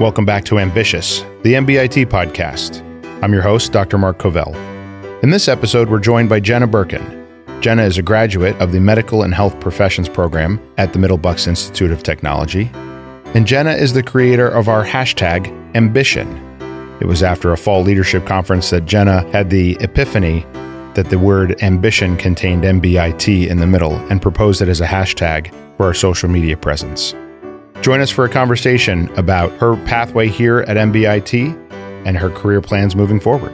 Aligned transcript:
Welcome 0.00 0.24
back 0.24 0.44
to 0.46 0.58
Ambitious, 0.58 1.20
the 1.44 1.54
MBIT 1.54 2.06
podcast. 2.06 2.82
I'm 3.22 3.32
your 3.32 3.42
host, 3.42 3.70
Dr. 3.70 3.96
Mark 3.96 4.18
Covelle. 4.18 4.52
In 5.22 5.30
this 5.30 5.46
episode, 5.46 5.88
we're 5.88 6.00
joined 6.00 6.28
by 6.28 6.40
Jenna 6.40 6.66
Berkun. 6.66 7.60
Jenna 7.60 7.84
is 7.84 7.96
a 7.96 8.02
graduate 8.02 8.56
of 8.60 8.72
the 8.72 8.80
Medical 8.80 9.22
and 9.22 9.32
Health 9.32 9.58
Professions 9.60 10.08
program 10.08 10.60
at 10.78 10.92
the 10.92 10.98
Middle 10.98 11.16
Bucks 11.16 11.46
Institute 11.46 11.92
of 11.92 12.02
Technology. 12.02 12.72
And 13.34 13.46
Jenna 13.46 13.70
is 13.70 13.92
the 13.92 14.02
creator 14.02 14.48
of 14.48 14.68
our 14.68 14.84
hashtag, 14.84 15.46
Ambition. 15.76 16.28
It 17.00 17.06
was 17.06 17.22
after 17.22 17.52
a 17.52 17.56
fall 17.56 17.82
leadership 17.82 18.26
conference 18.26 18.70
that 18.70 18.86
Jenna 18.86 19.22
had 19.30 19.48
the 19.48 19.76
epiphany 19.78 20.44
that 20.94 21.08
the 21.08 21.20
word 21.20 21.62
ambition 21.62 22.16
contained 22.16 22.64
MBIT 22.64 23.46
in 23.46 23.58
the 23.58 23.66
middle 23.68 23.94
and 24.10 24.20
proposed 24.20 24.60
it 24.60 24.68
as 24.68 24.80
a 24.80 24.86
hashtag 24.86 25.54
for 25.76 25.86
our 25.86 25.94
social 25.94 26.28
media 26.28 26.56
presence. 26.56 27.14
Join 27.84 28.00
us 28.00 28.10
for 28.10 28.24
a 28.24 28.30
conversation 28.30 29.10
about 29.18 29.52
her 29.60 29.76
pathway 29.84 30.28
here 30.28 30.60
at 30.60 30.78
MBIT 30.78 31.54
and 32.06 32.16
her 32.16 32.30
career 32.30 32.62
plans 32.62 32.96
moving 32.96 33.20
forward. 33.20 33.52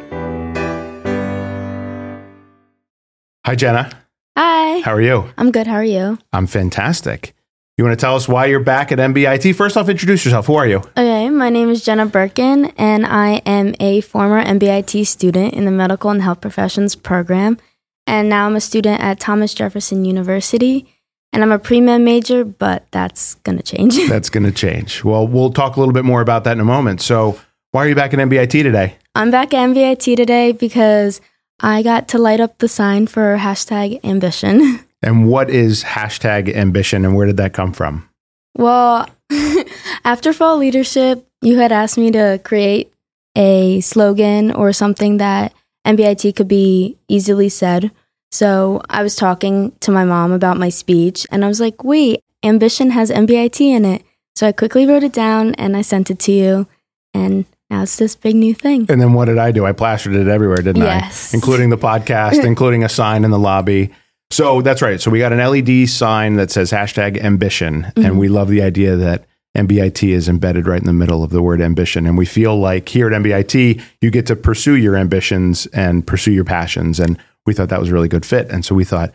Hi, 3.45 3.57
Jenna. 3.57 3.91
Hi. 4.39 4.83
How 4.83 4.95
are 4.95 5.01
you? 5.01 5.29
I'm 5.37 5.51
good. 5.51 5.67
How 5.67 5.75
are 5.75 5.85
you? 5.85 6.17
I'm 6.33 6.47
fantastic. 6.47 7.35
You 7.77 7.83
want 7.83 7.99
to 7.99 8.01
tell 8.01 8.15
us 8.15 8.29
why 8.29 8.47
you're 8.47 8.61
back 8.61 8.93
at 8.93 8.99
MBIT? 9.01 9.53
First 9.57 9.77
off, 9.77 9.89
introduce 9.89 10.25
yourself. 10.25 10.47
Who 10.47 10.55
are 10.55 10.69
you? 10.69 10.77
Okay, 10.77 11.29
my 11.29 11.51
name 11.51 11.69
is 11.69 11.85
Jenna 11.85 12.07
Berkun, 12.07 12.73
and 12.77 13.05
I 13.05 13.43
am 13.45 13.75
a 13.81 14.01
former 14.01 14.45
MBIT 14.45 15.09
student 15.09 15.55
in 15.55 15.65
the 15.65 15.73
Medical 15.73 16.09
and 16.09 16.23
Health 16.23 16.41
Professions 16.41 16.95
program. 16.95 17.59
And 18.07 18.29
now 18.29 18.47
I'm 18.47 18.55
a 18.55 18.61
student 18.61 19.01
at 19.01 19.19
Thomas 19.19 19.55
Jefferson 19.55 20.05
University. 20.05 20.87
And 21.33 21.43
I'm 21.43 21.53
a 21.53 21.59
pre 21.59 21.81
med 21.81 22.01
major, 22.01 22.45
but 22.45 22.87
that's 22.91 23.35
going 23.37 23.57
to 23.57 23.63
change. 23.63 23.97
That's 24.09 24.31
going 24.31 24.45
to 24.45 24.53
change. 24.53 25.05
Well, 25.05 25.29
we'll 25.29 25.53
talk 25.53 25.77
a 25.77 25.81
little 25.81 25.93
bit 25.93 26.05
more 26.05 26.21
about 26.21 26.45
that 26.45 26.53
in 26.53 26.61
a 26.61 26.65
moment. 26.65 27.01
So, 27.01 27.39
why 27.71 27.85
are 27.85 27.89
you 27.89 27.95
back 27.95 28.13
at 28.13 28.19
MBIT 28.19 28.63
today? 28.65 28.97
I'm 29.15 29.31
back 29.31 29.55
at 29.55 29.69
MBIT 29.69 30.17
today 30.17 30.51
because 30.51 31.21
I 31.61 31.83
got 31.83 32.09
to 32.09 32.19
light 32.19 32.41
up 32.41 32.59
the 32.59 32.69
sign 32.69 33.07
for 33.07 33.37
hashtag 33.37 34.03
ambition. 34.05 34.81
And 35.03 35.31
what 35.31 35.49
is 35.49 35.83
hashtag 35.83 36.55
ambition 36.55 37.07
and 37.07 37.17
where 37.17 37.27
did 37.27 37.39
that 37.39 37.55
come 37.55 37.73
from? 37.73 38.07
Well, 38.55 39.09
after 40.05 40.35
fall 40.35 40.59
leadership, 40.59 41.27
you 41.41 41.57
had 41.57 41.73
asked 41.73 41.97
me 41.97 42.11
to 42.11 42.39
create 42.45 42.93
a 43.35 43.81
slogan 43.81 44.53
or 44.53 44.75
something 44.75 45.17
that 45.17 45.55
MBIT 45.87 46.37
could 46.37 46.49
be 46.49 46.99
easily 47.09 47.49
said. 47.49 47.91
So 48.31 48.81
I 48.89 49.03
was 49.03 49.17
talking 49.17 49.73
to 49.81 49.91
my 49.91 50.05
mom 50.05 50.33
about 50.33 50.57
my 50.57 50.69
speech 50.69 51.27
and 51.31 51.45
I 51.45 51.49
was 51.49 51.61
like, 51.61 51.83
wait, 51.83 52.23
ambition 52.43 52.91
has 52.91 53.11
MBIT 53.11 53.61
in 53.61 53.85
it. 53.85 54.03
So 54.35 54.47
I 54.47 54.53
quickly 54.53 54.87
wrote 54.87 55.03
it 55.03 55.13
down 55.13 55.55
and 55.57 55.77
I 55.77 55.83
sent 55.83 56.11
it 56.11 56.19
to 56.21 56.33
you. 56.33 56.67
And 57.13 57.45
now 57.69 57.83
it's 57.83 57.97
this 57.97 58.15
big 58.15 58.37
new 58.37 58.55
thing. 58.55 58.87
And 58.89 59.01
then 59.01 59.13
what 59.13 59.27
did 59.27 59.39
I 59.39 59.51
do? 59.51 59.67
I 59.67 59.73
plastered 59.73 60.15
it 60.15 60.29
everywhere, 60.29 60.57
didn't 60.59 60.79
Yes. 60.79 61.35
I? 61.35 61.37
Including 61.37 61.71
the 61.71 61.79
podcast, 61.79 62.45
including 62.47 62.85
a 62.85 62.89
sign 62.89 63.25
in 63.25 63.31
the 63.31 63.39
lobby. 63.39 63.91
So 64.31 64.63
that's 64.63 64.81
right. 64.81 65.01
So 65.01 65.11
we 65.11 65.19
got 65.19 65.33
an 65.33 65.39
LED 65.39 65.89
sign 65.89 66.35
that 66.37 66.53
says 66.53 66.71
hashtag 66.71 67.21
ambition. 67.21 67.93
And 67.97 68.19
we 68.19 68.27
mm-hmm. 68.27 68.37
love 68.37 68.49
the 68.49 68.63
idea 68.63 68.95
that 68.95 69.27
MBIT 69.57 70.09
is 70.09 70.29
embedded 70.29 70.69
right 70.69 70.81
in 70.81 70.87
the 70.87 70.93
middle 70.93 71.25
of 71.25 71.31
the 71.31 71.43
word 71.43 71.61
ambition. 71.61 72.07
And 72.07 72.17
we 72.17 72.27
feel 72.27 72.59
like 72.59 72.89
here 72.89 73.09
at 73.09 73.21
MBIT, 73.21 73.83
you 74.01 74.11
get 74.13 74.27
to 74.27 74.37
pursue 74.37 74.77
your 74.77 74.97
ambitions 74.97 75.67
and 75.67 76.07
pursue 76.07 76.31
your 76.31 76.45
passions. 76.45 77.01
And 77.01 77.19
we 77.47 77.55
thought 77.55 77.69
that 77.69 77.81
was 77.81 77.91
a 77.91 77.93
really 77.93 78.09
good 78.09 78.27
fit. 78.27 78.51
And 78.51 78.65
so 78.65 78.75
we 78.75 78.85
thought, 78.85 79.13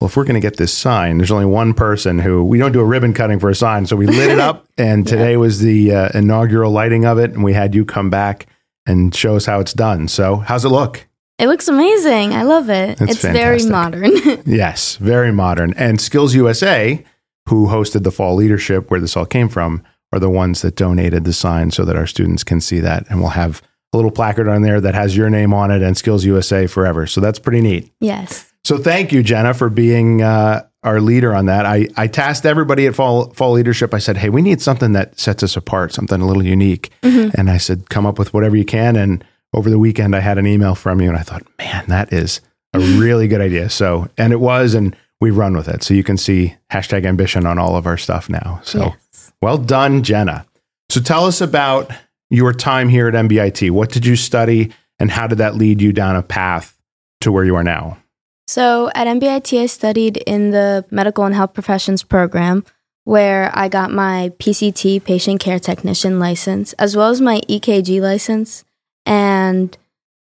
well, 0.00 0.08
if 0.08 0.16
we're 0.16 0.24
going 0.24 0.34
to 0.34 0.40
get 0.40 0.56
this 0.56 0.72
sign, 0.72 1.18
there's 1.18 1.30
only 1.32 1.46
one 1.46 1.74
person 1.74 2.20
who 2.20 2.44
we 2.44 2.58
don't 2.58 2.72
do 2.72 2.80
a 2.80 2.84
ribbon 2.84 3.12
cutting 3.14 3.40
for 3.40 3.50
a 3.50 3.54
sign. 3.54 3.86
So 3.86 3.96
we 3.96 4.06
lit 4.06 4.30
it 4.30 4.38
up. 4.48 4.66
And 4.76 5.06
today 5.06 5.36
was 5.36 5.60
the 5.60 5.92
uh, 5.92 6.08
inaugural 6.14 6.70
lighting 6.70 7.04
of 7.04 7.18
it. 7.18 7.32
And 7.32 7.42
we 7.42 7.52
had 7.52 7.74
you 7.74 7.84
come 7.84 8.10
back 8.10 8.46
and 8.86 9.14
show 9.14 9.36
us 9.36 9.46
how 9.46 9.60
it's 9.60 9.72
done. 9.74 10.08
So, 10.08 10.36
how's 10.36 10.64
it 10.64 10.70
look? 10.70 11.06
It 11.38 11.46
looks 11.46 11.68
amazing. 11.68 12.32
I 12.32 12.42
love 12.42 12.68
it. 12.68 13.00
It's 13.00 13.12
it's 13.12 13.22
very 13.22 13.62
modern. 13.64 14.12
Yes, 14.46 14.96
very 14.96 15.30
modern. 15.30 15.72
And 15.74 16.00
Skills 16.00 16.34
USA, 16.34 17.04
who 17.48 17.68
hosted 17.68 18.02
the 18.02 18.10
fall 18.10 18.34
leadership 18.34 18.90
where 18.90 18.98
this 18.98 19.16
all 19.16 19.26
came 19.26 19.48
from, 19.48 19.84
are 20.12 20.18
the 20.18 20.30
ones 20.30 20.62
that 20.62 20.74
donated 20.74 21.24
the 21.24 21.32
sign 21.32 21.70
so 21.70 21.84
that 21.84 21.96
our 21.96 22.06
students 22.06 22.42
can 22.42 22.60
see 22.60 22.80
that. 22.80 23.04
And 23.08 23.20
we'll 23.20 23.30
have 23.30 23.62
a 23.92 23.96
little 23.96 24.10
placard 24.10 24.48
on 24.48 24.62
there 24.62 24.80
that 24.80 24.94
has 24.94 25.16
your 25.16 25.30
name 25.30 25.54
on 25.54 25.70
it 25.70 25.82
and 25.82 25.96
Skills 25.96 26.24
USA 26.24 26.66
forever. 26.66 27.06
So 27.06 27.20
that's 27.20 27.38
pretty 27.38 27.60
neat. 27.60 27.92
yes. 28.00 28.44
So 28.64 28.76
thank 28.76 29.12
you, 29.12 29.22
Jenna, 29.22 29.54
for 29.54 29.70
being 29.70 30.20
uh, 30.20 30.66
our 30.82 31.00
leader 31.00 31.34
on 31.34 31.46
that. 31.46 31.64
I, 31.64 31.88
I 31.96 32.06
tasked 32.06 32.44
everybody 32.44 32.86
at 32.86 32.94
fall, 32.94 33.30
fall 33.30 33.52
leadership. 33.52 33.94
I 33.94 33.98
said, 33.98 34.18
hey, 34.18 34.28
we 34.28 34.42
need 34.42 34.60
something 34.60 34.92
that 34.92 35.18
sets 35.18 35.42
us 35.42 35.56
apart, 35.56 35.94
something 35.94 36.20
a 36.20 36.26
little 36.26 36.44
unique. 36.44 36.90
And 37.02 37.48
I 37.50 37.56
said, 37.56 37.88
come 37.88 38.04
up 38.04 38.18
with 38.18 38.34
whatever 38.34 38.56
you 38.56 38.66
can. 38.66 38.96
And 38.96 39.24
over 39.54 39.70
the 39.70 39.78
weekend, 39.78 40.14
I 40.14 40.20
had 40.20 40.36
an 40.36 40.46
email 40.46 40.74
from 40.74 41.00
you, 41.00 41.08
and 41.08 41.16
I 41.16 41.22
thought, 41.22 41.44
man, 41.58 41.84
that 41.88 42.12
is 42.12 42.42
a 42.74 42.78
really 42.98 43.26
good 43.26 43.40
idea. 43.40 43.70
So, 43.70 44.08
and 44.18 44.34
it 44.34 44.40
was, 44.40 44.74
and 44.74 44.94
we 45.18 45.30
run 45.30 45.56
with 45.56 45.68
it. 45.68 45.82
So 45.82 45.94
you 45.94 46.04
can 46.04 46.18
see 46.18 46.54
hashtag 46.70 47.06
ambition 47.06 47.46
on 47.46 47.58
all 47.58 47.74
of 47.74 47.86
our 47.86 47.96
stuff 47.96 48.28
now. 48.28 48.60
So 48.64 48.92
Yes. 49.12 49.32
well 49.40 49.56
done, 49.56 50.02
Jenna. 50.02 50.44
So 50.90 51.00
tell 51.00 51.24
us 51.24 51.40
about 51.40 51.90
your 52.30 52.52
time 52.52 52.88
here 52.88 53.08
at 53.08 53.14
MBIT. 53.14 53.70
What 53.70 53.90
did 53.90 54.04
you 54.04 54.16
study, 54.16 54.72
and 54.98 55.10
how 55.10 55.26
did 55.26 55.38
that 55.38 55.56
lead 55.56 55.80
you 55.80 55.92
down 55.92 56.16
a 56.16 56.22
path 56.22 56.76
to 57.20 57.32
where 57.32 57.44
you 57.44 57.56
are 57.56 57.64
now? 57.64 57.98
So 58.46 58.90
at 58.94 59.06
MBIT, 59.06 59.62
I 59.62 59.66
studied 59.66 60.16
in 60.18 60.50
the 60.50 60.84
Medical 60.90 61.24
and 61.24 61.34
Health 61.34 61.52
Professions 61.52 62.02
program, 62.02 62.64
where 63.04 63.50
I 63.54 63.68
got 63.68 63.90
my 63.90 64.32
PCT, 64.38 65.04
Patient 65.04 65.40
Care 65.40 65.58
Technician 65.58 66.18
license, 66.18 66.72
as 66.74 66.96
well 66.96 67.10
as 67.10 67.20
my 67.20 67.40
EKG 67.48 68.00
license. 68.00 68.64
And 69.06 69.76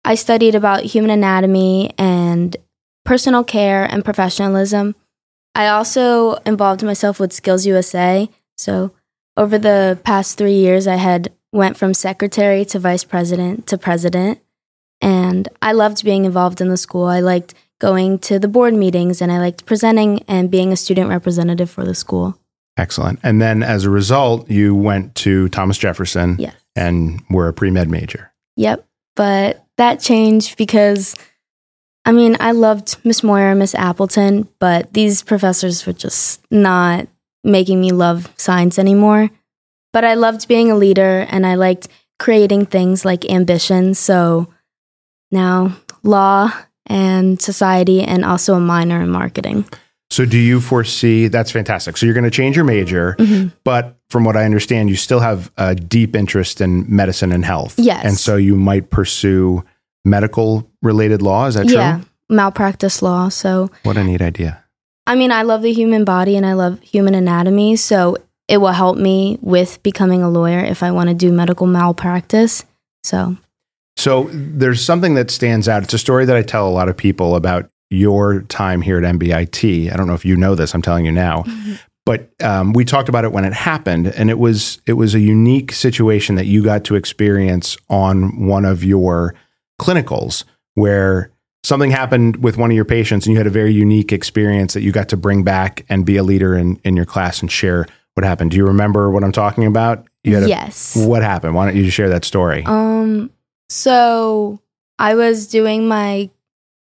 I 0.04 0.14
studied 0.14 0.54
about 0.54 0.84
human 0.84 1.10
anatomy 1.10 1.92
and 1.98 2.56
personal 3.04 3.42
care 3.42 3.84
and 3.84 4.04
professionalism. 4.04 4.94
I 5.54 5.68
also 5.68 6.34
involved 6.46 6.82
myself 6.82 7.18
with 7.18 7.32
Skills 7.32 7.66
USA. 7.66 8.28
So 8.56 8.92
over 9.36 9.58
the 9.58 9.98
past 10.04 10.38
three 10.38 10.54
years, 10.54 10.86
I 10.86 10.96
had 10.96 11.32
went 11.52 11.76
from 11.76 11.94
secretary 11.94 12.64
to 12.66 12.78
vice 12.78 13.04
president 13.04 13.66
to 13.68 13.78
president. 13.78 14.40
And 15.00 15.48
I 15.60 15.72
loved 15.72 16.04
being 16.04 16.24
involved 16.24 16.60
in 16.60 16.68
the 16.68 16.76
school. 16.76 17.04
I 17.06 17.20
liked 17.20 17.54
going 17.78 18.18
to 18.18 18.38
the 18.38 18.48
board 18.48 18.74
meetings 18.74 19.20
and 19.20 19.30
I 19.30 19.38
liked 19.38 19.66
presenting 19.66 20.22
and 20.28 20.50
being 20.50 20.72
a 20.72 20.76
student 20.76 21.10
representative 21.10 21.70
for 21.70 21.84
the 21.84 21.94
school. 21.94 22.38
Excellent. 22.78 23.20
And 23.22 23.40
then 23.40 23.62
as 23.62 23.84
a 23.84 23.90
result, 23.90 24.50
you 24.50 24.74
went 24.74 25.14
to 25.16 25.48
Thomas 25.50 25.78
Jefferson 25.78 26.36
Yes. 26.38 26.54
and 26.74 27.22
were 27.30 27.48
a 27.48 27.52
pre 27.52 27.70
med 27.70 27.90
major. 27.90 28.32
Yep. 28.56 28.86
But 29.14 29.64
that 29.78 30.00
changed 30.00 30.56
because, 30.58 31.14
I 32.04 32.12
mean, 32.12 32.36
I 32.40 32.52
loved 32.52 32.98
Miss 33.04 33.22
Moyer 33.22 33.50
and 33.50 33.58
Miss 33.58 33.74
Appleton, 33.74 34.48
but 34.58 34.92
these 34.92 35.22
professors 35.22 35.86
were 35.86 35.94
just 35.94 36.40
not 36.50 37.08
making 37.44 37.80
me 37.80 37.92
love 37.92 38.30
science 38.36 38.78
anymore. 38.78 39.30
But 39.96 40.04
I 40.04 40.12
loved 40.12 40.46
being 40.46 40.70
a 40.70 40.76
leader 40.76 41.24
and 41.30 41.46
I 41.46 41.54
liked 41.54 41.88
creating 42.18 42.66
things 42.66 43.06
like 43.06 43.24
ambition. 43.30 43.94
So 43.94 44.48
now 45.30 45.72
law 46.02 46.52
and 46.84 47.40
society 47.40 48.02
and 48.02 48.22
also 48.22 48.52
a 48.56 48.60
minor 48.60 49.00
in 49.00 49.08
marketing. 49.08 49.64
So, 50.10 50.26
do 50.26 50.36
you 50.36 50.60
foresee 50.60 51.28
that's 51.28 51.50
fantastic? 51.50 51.96
So, 51.96 52.04
you're 52.04 52.14
going 52.14 52.24
to 52.24 52.30
change 52.30 52.56
your 52.56 52.66
major, 52.66 53.16
Mhm. 53.18 53.52
but 53.64 53.96
from 54.10 54.24
what 54.24 54.36
I 54.36 54.44
understand, 54.44 54.90
you 54.90 54.96
still 54.96 55.20
have 55.20 55.50
a 55.56 55.74
deep 55.74 56.14
interest 56.14 56.60
in 56.60 56.84
medicine 56.88 57.32
and 57.32 57.42
health. 57.44 57.74
Yes. 57.78 58.04
And 58.04 58.18
so, 58.18 58.36
you 58.36 58.54
might 58.54 58.90
pursue 58.90 59.64
medical 60.04 60.68
related 60.82 61.22
law. 61.22 61.46
Is 61.46 61.54
that 61.54 61.66
true? 61.68 61.76
Yeah, 61.78 62.00
malpractice 62.28 63.00
law. 63.00 63.30
So 63.30 63.70
What 63.82 63.96
a 63.96 64.04
neat 64.04 64.20
idea. 64.20 64.62
I 65.08 65.14
mean, 65.14 65.32
I 65.32 65.42
love 65.42 65.62
the 65.62 65.72
human 65.72 66.04
body 66.04 66.36
and 66.36 66.44
I 66.44 66.52
love 66.52 66.80
human 66.82 67.14
anatomy, 67.14 67.76
so 67.76 68.16
it 68.48 68.58
will 68.58 68.72
help 68.72 68.96
me 68.96 69.38
with 69.40 69.82
becoming 69.82 70.22
a 70.22 70.30
lawyer 70.30 70.60
if 70.60 70.82
I 70.82 70.90
want 70.90 71.08
to 71.08 71.14
do 71.14 71.32
medical 71.32 71.66
malpractice. 71.66 72.64
So, 73.02 73.36
So, 73.96 74.28
there's 74.32 74.84
something 74.84 75.14
that 75.14 75.30
stands 75.30 75.68
out. 75.68 75.82
It's 75.82 75.94
a 75.94 75.98
story 75.98 76.24
that 76.26 76.36
I 76.36 76.42
tell 76.42 76.68
a 76.68 76.70
lot 76.70 76.88
of 76.88 76.96
people 76.96 77.34
about 77.34 77.68
your 77.90 78.42
time 78.42 78.82
here 78.82 78.98
at 78.98 79.04
MBIT. 79.04 79.92
I 79.92 79.96
don't 79.96 80.06
know 80.06 80.14
if 80.14 80.24
you 80.24 80.36
know 80.36 80.54
this, 80.54 80.74
I'm 80.74 80.82
telling 80.82 81.04
you 81.06 81.12
now. 81.12 81.44
But 82.04 82.30
um, 82.40 82.72
we 82.72 82.84
talked 82.84 83.08
about 83.08 83.24
it 83.24 83.32
when 83.32 83.44
it 83.44 83.52
happened, 83.52 84.06
and 84.06 84.30
it 84.30 84.38
was 84.38 84.80
it 84.86 84.92
was 84.92 85.14
a 85.14 85.20
unique 85.20 85.72
situation 85.72 86.36
that 86.36 86.46
you 86.46 86.62
got 86.62 86.84
to 86.84 86.94
experience 86.94 87.76
on 87.88 88.46
one 88.46 88.64
of 88.64 88.84
your 88.84 89.34
clinicals, 89.80 90.44
where 90.74 91.32
something 91.64 91.90
happened 91.90 92.44
with 92.44 92.56
one 92.56 92.70
of 92.70 92.76
your 92.76 92.84
patients, 92.84 93.26
and 93.26 93.32
you 93.32 93.38
had 93.38 93.48
a 93.48 93.50
very 93.50 93.72
unique 93.72 94.12
experience 94.12 94.72
that 94.74 94.82
you 94.82 94.92
got 94.92 95.08
to 95.08 95.16
bring 95.16 95.42
back 95.42 95.84
and 95.88 96.06
be 96.06 96.16
a 96.16 96.22
leader 96.22 96.56
in 96.56 96.76
in 96.84 96.96
your 96.96 97.06
class 97.06 97.40
and 97.40 97.50
share 97.50 97.86
what 98.16 98.24
happened. 98.24 98.50
Do 98.50 98.56
you 98.56 98.66
remember 98.66 99.10
what 99.10 99.22
I'm 99.22 99.32
talking 99.32 99.66
about? 99.66 100.06
You 100.24 100.34
had 100.34 100.44
a, 100.44 100.48
yes. 100.48 100.96
What 100.96 101.22
happened? 101.22 101.54
Why 101.54 101.66
don't 101.66 101.76
you 101.76 101.90
share 101.90 102.08
that 102.08 102.24
story? 102.24 102.64
Um 102.64 103.30
so 103.68 104.60
I 104.98 105.14
was 105.14 105.46
doing 105.48 105.86
my 105.86 106.30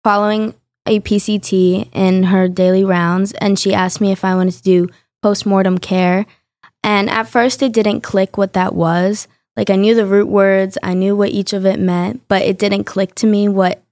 following 0.05 0.55
a 0.87 1.01
PCT 1.01 1.91
in 1.93 2.23
her 2.25 2.47
daily 2.47 2.85
rounds 2.85 3.33
and 3.33 3.59
she 3.59 3.75
asked 3.75 4.01
me 4.01 4.13
if 4.13 4.25
I 4.25 4.37
wanted 4.37 4.55
to 4.55 4.63
do 4.63 4.89
postmortem 5.21 5.79
care. 5.79 6.27
And 6.85 7.11
at 7.11 7.25
first 7.25 7.61
it 7.61 7.73
didn't 7.73 8.03
click 8.03 8.39
what 8.39 8.53
that 8.53 8.75
was. 8.75 9.27
Like 9.57 9.69
I 9.69 9.75
knew 9.75 9.97
the 9.97 10.07
root 10.07 10.29
words, 10.29 10.79
I 10.81 10.95
knew 10.95 11.17
what 11.17 11.31
each 11.31 11.53
of 11.53 11.67
it 11.67 11.81
meant, 11.81 12.23
but 12.29 12.43
it 12.43 12.57
didn't 12.57 12.85
click 12.85 13.17
to 13.17 13.27
me 13.27 13.49
what 13.49 13.83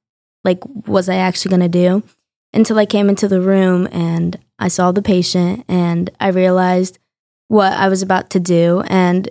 like 0.44 0.60
was 0.86 1.08
I 1.08 1.16
actually 1.16 1.50
going 1.50 1.72
to 1.72 1.78
do 1.80 2.04
until 2.52 2.78
I 2.78 2.86
came 2.86 3.08
into 3.08 3.26
the 3.26 3.40
room 3.40 3.88
and 3.90 4.38
I 4.58 4.68
saw 4.68 4.92
the 4.92 5.02
patient 5.02 5.64
and 5.66 6.10
I 6.20 6.28
realized 6.28 7.00
what 7.48 7.72
I 7.72 7.88
was 7.88 8.02
about 8.02 8.30
to 8.30 8.40
do 8.40 8.82
and 8.86 9.28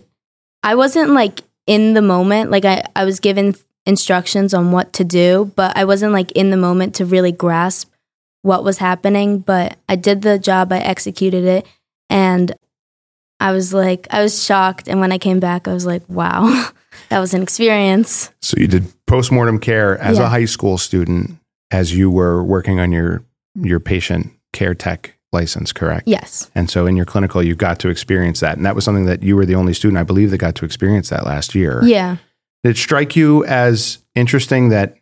I 0.62 0.76
wasn't 0.76 1.12
like 1.12 1.42
in 1.68 1.94
the 1.94 2.02
moment 2.02 2.52
like 2.52 2.66
I 2.66 2.84
I 2.96 3.06
was 3.06 3.20
given 3.20 3.56
instructions 3.86 4.54
on 4.54 4.72
what 4.72 4.94
to 4.94 5.04
do, 5.04 5.52
but 5.56 5.76
I 5.76 5.84
wasn't 5.86 6.14
like 6.14 6.32
in 6.32 6.50
the 6.52 6.58
moment 6.58 6.96
to 6.96 7.06
really 7.06 7.32
grasp 7.34 7.92
what 8.42 8.64
was 8.64 8.78
happening, 8.78 9.40
but 9.40 9.78
I 9.90 9.96
did 9.96 10.22
the 10.22 10.40
job, 10.40 10.72
I 10.72 10.80
executed 10.80 11.44
it 11.46 11.66
and 12.10 12.54
I 13.40 13.52
was 13.52 13.74
like, 13.74 14.08
I 14.10 14.22
was 14.22 14.42
shocked. 14.44 14.88
And 14.88 15.02
when 15.02 15.12
I 15.12 15.18
came 15.18 15.42
back, 15.42 15.68
I 15.68 15.74
was 15.74 15.86
like, 15.86 16.04
wow, 16.08 16.70
that 17.10 17.20
was 17.20 17.34
an 17.34 17.42
experience. 17.42 18.32
So 18.42 18.56
you 18.58 18.68
did 18.68 18.86
postmortem 19.08 19.60
care 19.60 19.98
as 19.98 20.18
Yeah. 20.18 20.26
a 20.26 20.30
high 20.30 20.46
school 20.46 20.78
student 20.78 21.38
as 21.72 21.94
you 21.94 22.10
were 22.10 22.42
working 22.44 22.80
on 22.80 22.92
your 22.94 23.24
your 23.56 23.80
patient 23.80 24.32
care 24.54 24.74
tech 24.76 25.14
license, 25.34 25.74
correct? 25.74 26.08
Yes. 26.08 26.50
And 26.56 26.70
so 26.70 26.86
in 26.86 26.96
your 26.96 27.06
clinical, 27.06 27.44
you 27.44 27.56
got 27.56 27.80
to 27.80 27.90
experience 27.90 28.40
that. 28.42 28.58
And 28.58 28.66
that 28.66 28.76
was 28.76 28.86
something 28.86 29.06
that 29.06 29.24
you 29.24 29.36
were 29.36 29.46
the 29.46 29.56
only 29.56 29.74
student, 29.74 29.98
I 29.98 30.04
believe, 30.04 30.32
that 30.32 30.38
got 30.38 30.56
to 30.56 30.66
experience 30.66 31.10
that 31.10 31.26
last 31.26 31.56
year. 31.56 31.82
Yeah. 31.84 32.18
Did 32.64 32.72
it 32.72 32.78
strike 32.78 33.16
you 33.16 33.44
as 33.46 34.00
interesting 34.16 34.70
that 34.70 34.96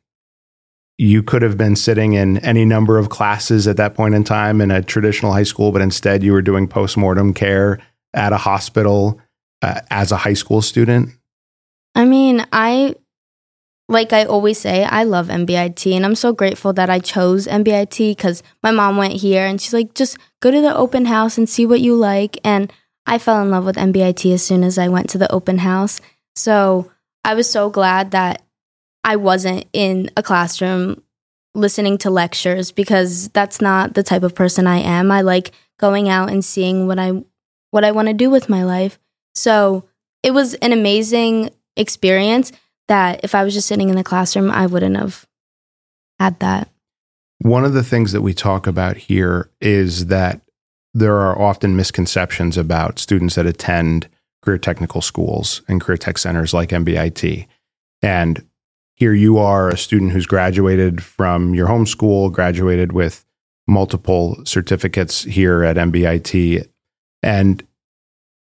you 0.97 1.23
could 1.23 1.41
have 1.41 1.57
been 1.57 1.75
sitting 1.75 2.13
in 2.13 2.37
any 2.39 2.63
number 2.63 2.97
of 2.97 3.09
classes 3.09 3.67
at 3.67 3.77
that 3.77 3.95
point 3.95 4.13
in 4.13 4.23
time 4.23 4.61
in 4.61 4.69
a 4.69 4.81
traditional 4.81 5.33
high 5.33 5.43
school, 5.43 5.71
but 5.71 5.81
instead 5.81 6.23
you 6.23 6.31
were 6.31 6.41
doing 6.41 6.67
postmortem 6.67 7.33
care 7.33 7.79
at 8.13 8.33
a 8.33 8.37
hospital 8.37 9.19
uh, 9.61 9.81
as 9.89 10.11
a 10.11 10.17
high 10.17 10.33
school 10.33 10.61
student? 10.61 11.09
I 11.95 12.05
mean, 12.05 12.45
I, 12.53 12.95
like 13.91 14.13
I 14.13 14.23
always 14.23 14.57
say, 14.57 14.85
I 14.85 15.03
love 15.03 15.27
MBIT 15.27 15.93
and 15.93 16.05
I'm 16.05 16.15
so 16.15 16.31
grateful 16.31 16.71
that 16.73 16.89
I 16.89 16.99
chose 16.99 17.45
MBIT 17.45 18.15
because 18.15 18.41
my 18.63 18.71
mom 18.71 18.95
went 18.95 19.13
here 19.13 19.45
and 19.45 19.61
she's 19.61 19.73
like, 19.73 19.93
just 19.93 20.17
go 20.39 20.49
to 20.49 20.61
the 20.61 20.75
open 20.75 21.05
house 21.05 21.37
and 21.37 21.47
see 21.47 21.65
what 21.65 21.81
you 21.81 21.95
like. 21.95 22.37
And 22.43 22.71
I 23.05 23.17
fell 23.17 23.41
in 23.41 23.51
love 23.51 23.65
with 23.65 23.75
MBIT 23.75 24.33
as 24.33 24.43
soon 24.43 24.63
as 24.63 24.77
I 24.77 24.87
went 24.87 25.09
to 25.09 25.17
the 25.17 25.31
open 25.31 25.57
house. 25.57 25.99
So 26.35 26.89
I 27.25 27.33
was 27.33 27.51
so 27.51 27.69
glad 27.69 28.11
that 28.11 28.41
I 29.03 29.17
wasn't 29.17 29.65
in 29.73 30.09
a 30.15 30.23
classroom 30.23 31.03
listening 31.53 31.97
to 31.99 32.09
lectures 32.09 32.71
because 32.71 33.27
that's 33.29 33.59
not 33.59 33.93
the 33.93 34.03
type 34.03 34.23
of 34.23 34.35
person 34.35 34.67
I 34.67 34.77
am. 34.77 35.11
I 35.11 35.21
like 35.21 35.51
going 35.77 36.07
out 36.07 36.29
and 36.29 36.45
seeing 36.45 36.87
what 36.87 36.97
I 36.97 37.23
what 37.71 37.83
I 37.83 37.91
want 37.91 38.07
to 38.07 38.13
do 38.13 38.29
with 38.29 38.47
my 38.47 38.63
life. 38.63 38.99
So 39.35 39.85
it 40.23 40.31
was 40.31 40.53
an 40.55 40.71
amazing 40.71 41.49
experience 41.75 42.53
that 42.91 43.21
if 43.23 43.33
I 43.33 43.45
was 43.45 43.53
just 43.53 43.69
sitting 43.69 43.89
in 43.89 43.95
the 43.95 44.03
classroom, 44.03 44.51
I 44.51 44.65
wouldn't 44.65 44.97
have 44.97 45.25
had 46.19 46.37
that. 46.41 46.69
One 47.39 47.63
of 47.63 47.71
the 47.71 47.85
things 47.85 48.11
that 48.11 48.21
we 48.21 48.33
talk 48.33 48.67
about 48.67 48.97
here 48.97 49.49
is 49.61 50.07
that 50.07 50.41
there 50.93 51.15
are 51.15 51.41
often 51.41 51.77
misconceptions 51.77 52.57
about 52.57 52.99
students 52.99 53.35
that 53.35 53.45
attend 53.45 54.09
career 54.43 54.57
technical 54.57 54.99
schools 54.99 55.61
and 55.69 55.79
career 55.79 55.95
tech 55.95 56.17
centers 56.17 56.53
like 56.53 56.71
MBIT. 56.71 57.47
And 58.01 58.45
here 58.95 59.13
you 59.13 59.37
are, 59.37 59.69
a 59.69 59.77
student 59.77 60.11
who's 60.11 60.25
graduated 60.25 61.01
from 61.01 61.55
your 61.55 61.67
home 61.67 61.85
school, 61.85 62.29
graduated 62.29 62.91
with 62.91 63.23
multiple 63.69 64.37
certificates 64.43 65.23
here 65.23 65.63
at 65.63 65.77
MBIT, 65.77 66.67
and 67.23 67.65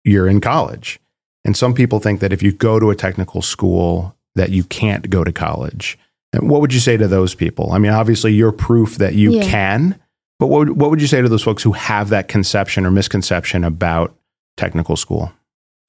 you're 0.04 0.28
in 0.28 0.42
college. 0.42 1.00
And 1.46 1.56
some 1.56 1.72
people 1.72 1.98
think 1.98 2.20
that 2.20 2.34
if 2.34 2.42
you 2.42 2.52
go 2.52 2.78
to 2.78 2.90
a 2.90 2.94
technical 2.94 3.40
school, 3.40 4.13
that 4.34 4.50
you 4.50 4.64
can't 4.64 5.08
go 5.10 5.24
to 5.24 5.32
college. 5.32 5.98
And 6.32 6.50
what 6.50 6.60
would 6.60 6.72
you 6.74 6.80
say 6.80 6.96
to 6.96 7.06
those 7.06 7.34
people? 7.34 7.72
I 7.72 7.78
mean, 7.78 7.92
obviously, 7.92 8.32
you're 8.32 8.52
proof 8.52 8.96
that 8.98 9.14
you 9.14 9.32
Yeah. 9.32 9.44
can, 9.44 10.00
but 10.40 10.48
what 10.48 10.58
would, 10.60 10.70
what 10.70 10.90
would 10.90 11.00
you 11.00 11.06
say 11.06 11.22
to 11.22 11.28
those 11.28 11.42
folks 11.42 11.62
who 11.62 11.72
have 11.72 12.08
that 12.08 12.28
conception 12.28 12.84
or 12.84 12.90
misconception 12.90 13.62
about 13.62 14.14
technical 14.56 14.96
school? 14.96 15.32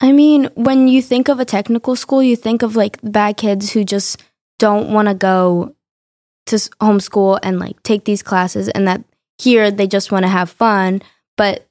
I 0.00 0.12
mean, 0.12 0.50
when 0.54 0.88
you 0.88 1.02
think 1.02 1.28
of 1.28 1.40
a 1.40 1.44
technical 1.44 1.96
school, 1.96 2.22
you 2.22 2.36
think 2.36 2.62
of 2.62 2.76
like 2.76 2.98
bad 3.02 3.36
kids 3.38 3.72
who 3.72 3.82
just 3.82 4.22
don't 4.58 4.92
want 4.92 5.08
to 5.08 5.14
go 5.14 5.74
to 6.46 6.56
homeschool 6.56 7.40
and 7.42 7.58
like 7.58 7.82
take 7.82 8.04
these 8.04 8.22
classes, 8.22 8.68
and 8.68 8.86
that 8.86 9.02
here 9.38 9.70
they 9.70 9.86
just 9.86 10.12
want 10.12 10.22
to 10.24 10.28
have 10.28 10.50
fun. 10.50 11.02
But 11.36 11.66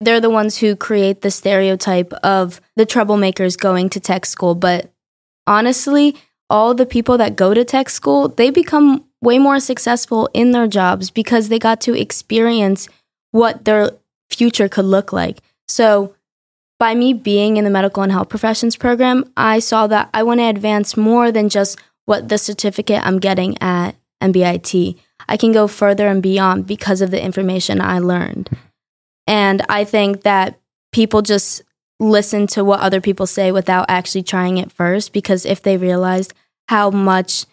they're 0.00 0.20
the 0.20 0.30
ones 0.30 0.56
who 0.56 0.76
create 0.76 1.22
the 1.22 1.30
stereotype 1.30 2.12
of 2.22 2.60
the 2.76 2.86
troublemakers 2.86 3.58
going 3.58 3.90
to 3.90 4.00
tech 4.00 4.26
school. 4.26 4.54
But 4.54 4.92
honestly, 5.46 6.16
all 6.48 6.74
the 6.74 6.86
people 6.86 7.16
that 7.18 7.36
go 7.36 7.54
to 7.54 7.64
tech 7.64 7.88
school, 7.88 8.28
they 8.28 8.50
become 8.50 9.04
way 9.22 9.38
more 9.38 9.60
successful 9.60 10.28
in 10.34 10.52
their 10.52 10.66
jobs 10.66 11.10
because 11.10 11.48
they 11.48 11.58
got 11.58 11.80
to 11.82 11.98
experience 11.98 12.88
what 13.30 13.64
their 13.64 13.92
future 14.28 14.68
could 14.68 14.84
look 14.84 15.12
like. 15.12 15.38
So, 15.68 16.14
by 16.78 16.94
me 16.94 17.12
being 17.12 17.58
in 17.58 17.64
the 17.64 17.70
medical 17.70 18.02
and 18.02 18.10
health 18.10 18.30
professions 18.30 18.74
program, 18.74 19.30
I 19.36 19.58
saw 19.58 19.86
that 19.88 20.08
I 20.14 20.22
want 20.22 20.40
to 20.40 20.44
advance 20.44 20.96
more 20.96 21.30
than 21.30 21.50
just 21.50 21.78
what 22.06 22.30
the 22.30 22.38
certificate 22.38 23.06
I'm 23.06 23.18
getting 23.18 23.60
at 23.62 23.96
MBIT. 24.22 24.96
I 25.28 25.36
can 25.36 25.52
go 25.52 25.68
further 25.68 26.08
and 26.08 26.22
beyond 26.22 26.66
because 26.66 27.02
of 27.02 27.10
the 27.10 27.22
information 27.22 27.82
I 27.82 27.98
learned. 27.98 28.48
And 29.26 29.62
I 29.68 29.84
think 29.84 30.22
that 30.22 30.58
people 30.90 31.20
just 31.20 31.62
listen 32.00 32.46
to 32.48 32.64
what 32.64 32.80
other 32.80 33.00
people 33.00 33.26
say 33.26 33.52
without 33.52 33.86
actually 33.88 34.22
trying 34.22 34.56
it 34.58 34.72
first 34.72 35.12
because 35.12 35.46
if 35.46 35.62
they 35.62 35.76
realized 35.76 36.32
how 36.68 36.90
much 36.90 37.46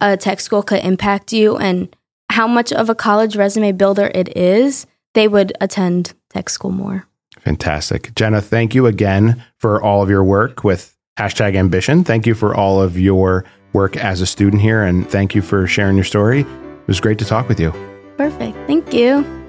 a 0.00 0.16
tech 0.16 0.40
school 0.40 0.62
could 0.62 0.82
impact 0.84 1.32
you 1.32 1.56
and 1.56 1.94
how 2.30 2.46
much 2.46 2.72
of 2.72 2.88
a 2.88 2.94
college 2.94 3.36
resume 3.36 3.72
builder 3.72 4.10
it 4.14 4.34
is, 4.36 4.86
they 5.14 5.26
would 5.26 5.52
attend 5.60 6.14
tech 6.30 6.48
school 6.48 6.70
more. 6.70 7.06
Fantastic. 7.40 8.14
Jenna, 8.14 8.40
thank 8.40 8.74
you 8.74 8.86
again 8.86 9.44
for 9.58 9.82
all 9.82 10.02
of 10.02 10.08
your 10.08 10.22
work 10.22 10.62
with 10.62 10.96
hashtag 11.18 11.56
ambition. 11.56 12.04
Thank 12.04 12.26
you 12.26 12.34
for 12.34 12.54
all 12.54 12.80
of 12.80 12.98
your 12.98 13.44
work 13.72 13.96
as 13.96 14.20
a 14.20 14.26
student 14.26 14.62
here, 14.62 14.82
and 14.82 15.08
thank 15.10 15.34
you 15.34 15.42
for 15.42 15.66
sharing 15.66 15.96
your 15.96 16.04
story. 16.04 16.40
It 16.40 16.86
was 16.86 17.00
great 17.00 17.18
to 17.18 17.24
talk 17.24 17.48
with 17.48 17.60
you. 17.60 17.72
Perfect. 18.16 18.56
Thank 18.66 18.92
you. 18.92 19.39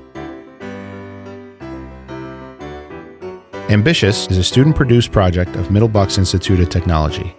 Ambitious 3.72 4.28
is 4.30 4.38
a 4.38 4.44
student 4.44 4.76
produced 4.76 5.14
project 5.14 5.56
of 5.56 5.72
Middle 5.72 5.88
Bucks 5.88 6.18
Institute 6.18 6.60
of 6.60 6.68
Technology. 6.68 7.34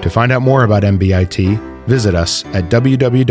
To 0.00 0.08
find 0.08 0.32
out 0.32 0.40
more 0.40 0.64
about 0.64 0.84
MBIT, 0.84 1.84
visit 1.86 2.14
us 2.14 2.46
at 2.46 2.70
www.mbit.org. 2.70 3.26